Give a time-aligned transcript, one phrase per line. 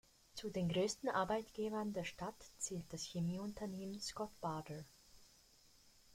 [0.33, 4.83] Zu den größten Arbeitgebern der Stadt zählt das Chemieunternehmen Scott Bader.